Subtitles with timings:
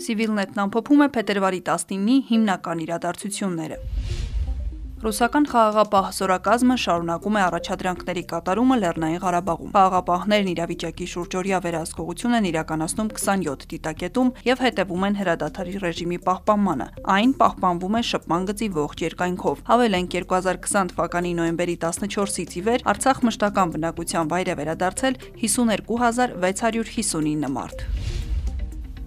[0.00, 3.78] Civilnet-ն ամփոփում է փետրվարի 19-ի հիմնական իրադարձությունները։
[5.00, 13.08] Ռուսական խաղաղապահ զորակազմը շարունակում է առաջադրանքների կատարումը Լեռնային Ղարաբաղում։ Խաղաղապահներն իրավիճակի շուրջօրյա վերահսկողություն են իրականացնում
[13.20, 19.64] 27 դիտակետում եւ հետևում են հրադադարի ռեժիմի պահպանմանը։ Այն պահպանվում է շփման գծի ողջ երկայնքով։
[19.72, 27.99] Հավելենք 2020 թվականի նոյեմբերի 14-ից ի վեր Արցախ մշտական բնակության վայր է վերադարձել 52659 մարդ։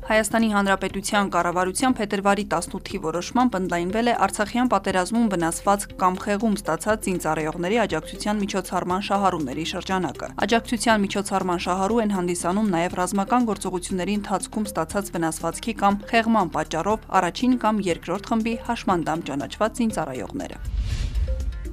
[0.04, 7.78] Հայաստանի Հանրապետության կառավարության փետրվարի 18-ի որոշմամբ ընդլայնվել է Արցախյան պատերազմում վնասված կամ խեղում ստացած զինծառայողների
[7.84, 15.74] աջակցության միջոցառման շահառուների շրջանակը։ Աջակցության միջոցառման շահառու են հանդիսանում նաև ռազմական գործողությունների ընթացքում ստացած վնասվածքի
[15.84, 20.60] կամ խեղման պատճառով առաջին կամ երկրորդ խմբի հաշմանդամ ճանաչված զինծառայողները։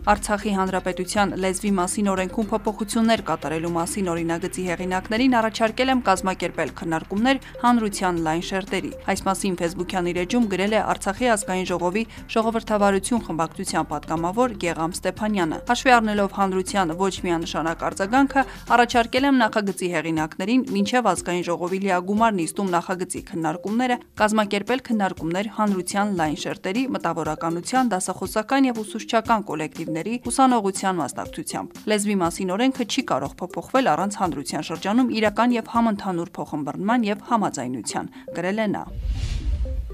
[0.09, 8.21] Արցախի հանրապետության լեզվի մասին օրենքում փոփոխություններ կատարելու մասին օրինագծի հեղինակներին առաջարկել եմ կազմակերպել քննարկումներ հանրության
[8.25, 14.57] լայն շերտերի։ Այս մասին Facebook-յան իր էջում գրել է Արցախի ազգային ժողովի ժողովրդավարություն խմբակցության պատգամավոր
[14.65, 18.43] Գեգամ Ստեփանյանը։ Հաշվի առնելով հանրության ոչ միանշանակ արձագանքը,
[18.81, 26.37] առաջարկել եմ նախագծի հեղինակներին մինչև ազգային ժողովի լիագումար նիստում նախագծի քննարկումները կազմակերպել քննարկումներ հանրության լայն
[26.41, 33.91] շերտերի, մտավորականության, դասախոսական եւ ուսուցչական կոլեկտիվ մարմինների ուսանողության մասնակցությամբ։ Լեզվի մասին օրենքը չի կարող փոփոխվել
[33.91, 38.85] առանց հանրության շրջանում իրական եւ համընդհանուր փոխմբռնման եւ համաձայնության, գրել է նա։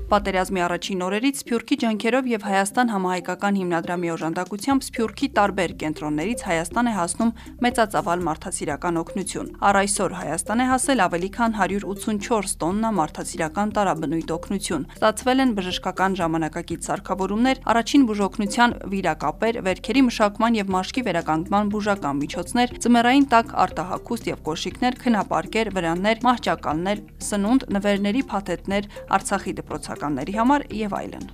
[0.07, 6.93] Պատերազմի առաջին օրերից Սփյուռքի ջանքերով եւ Հայաստան համահայկական հիմնադրամի օժանդակությամբ Սփյուռքի տարբեր կենտրոններից Հայաստան է
[6.95, 7.33] հասնում
[7.67, 14.87] մեծածավալ մարդասիրական օգնություն։ Առ այսօր Հայաստան է հասել ավելի քան 184 տոննա մարդասիրական տարաբնույթ օգնություն։
[14.95, 22.77] Ստացվել են բժշկական ժամանակակից սարքավորումներ, առաջին բուժօգնության վիրակապեր, վերքերի մշակման եւ մաշկի վերականգնման բուժական միջոցներ,
[22.87, 30.65] ծմերային տակ արտահակուստ եւ կոշիկներ, քնապարկեր, վրաններ, մահճակալներ, սնունդ, նվերների փաթեթներ, Արցախի դպրոցական գործարարների համար
[30.77, 31.29] եւ այլն։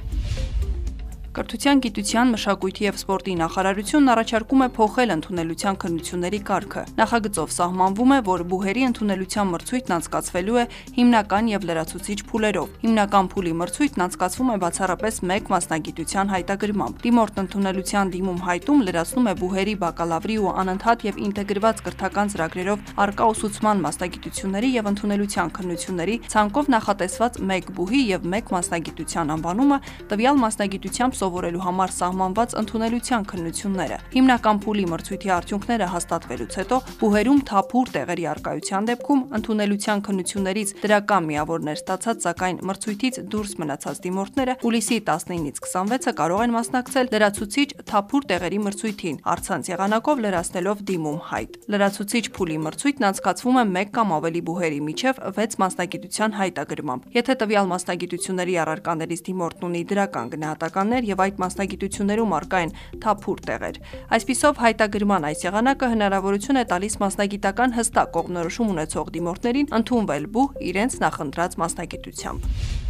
[1.33, 8.19] Կրթության, գիտության, մշակույթի եւ սպորտի նախարարությունն առաջարկում է փոխել ընդունելության քննությունների կարգը։ Նախագծով սահմանվում է,
[8.27, 10.65] որ բուհերի ընդունելության մրցույթն անցկացվելու է
[10.99, 18.13] հիմնական եւ լրացուցիչ փուլերով։ Հիմնական փուլի մրցույթն անցկացվում է բացառապես 1 մասնագիտության հայտագրմամբ։ Դիմորդ ընդունելության
[18.13, 24.71] դիմում հայտում լրացնում է բուհերի բակալավրի ու անընդհատ եւ ինտեգրված կրթական ծրագրերով արկա ուսուցման մասնագիտությունների
[24.77, 29.79] եւ ընդունելության քննությունների ցանկով նախատեսված 1 բուհի եւ 1 մասնագիտության անվանումը
[30.13, 37.93] տվյալ մասնագիտությամբ սովորելու համար սահմանված ընդունելության քննությունները։ Հիմնական փուլի մրցույթի արդյունքները հաստատվելուց հետո բուհերում թափուր
[37.97, 45.63] տեղերի արկայության դեպքում ընդունելության քննություններից դրական միավորներ ստացած, սակայն մրցույթից դուրս մնացած դիմորդները հուլիսի 19-ից
[45.63, 52.59] 26-ը կարող են մասնակցել լրացուցիչ թափուր տեղերի մրցույթին, արցանց եղանակով լրացնելով դիմում հայտ։ Լրացուցիչ փուլի
[52.67, 59.23] մրցույթն անցկացվում է 1 կամ ավելի բուհերի միջև 6 մասնագիտության հայտագրմամբ։ Եթե տվյալ մասնագիտությունների առարկաներից
[59.29, 62.75] դիմորդն ունի դրական գնահատականներ եւ այդ մասնագիտություններում արկա են
[63.05, 63.81] թափուր տեղեր։
[64.19, 71.03] Այսպիսով հայտագրման այս եղանակը հնարավորություն է տալիս մասնագիտական հստակ կողմնորոշում ունեցող դիմորդներին ընդունվել բուհ իրենց
[71.07, 72.82] նախընտրած մասնագիտությամբ։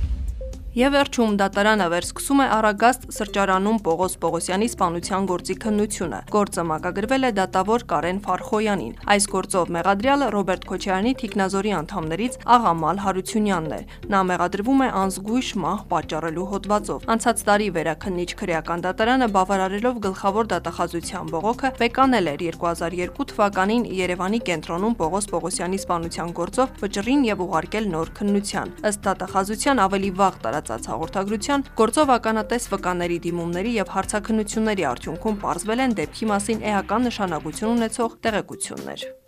[0.73, 7.31] Եվ վերջում դատարանը վերսկսում է Արագաստ սրճարանում Պողոս Պողոսյանի սպանության գործի քննությունը։ Գործը մակագրվել է
[7.37, 13.81] դատավոր Կարեն Ֆարխոյանին։ Այս գործով մեղադրյալը Ռոբերտ Քոչարյանի թիկնազորի անդամներից Աղամալ Հարությունյանն է։
[14.17, 21.31] Նա մեղադրվում է անզգույշ մահ պատճառելու հոդվածով։ Անցած տարի վերաքննիչ քրեական դատարանը բավարարելով գլխավոր դատախազության
[21.37, 28.13] բողոքը վեկանել էր 2002 թվականին Երևանի կենտրոնում Պողոս Պողոսյանի սպանության գործով վճռին եւ ուղարկել նոր
[28.23, 35.41] քննության։ Ըստ դատախազության ավելի վաղ տարած տարածած հաղորդագրության գործով ականատես վկաների դիմումների եւ հարցաքննությունների արդյունքում
[35.49, 39.22] ողջվել են դեպքի մասին էական նշանակություն ունեցող տեղեկություններ։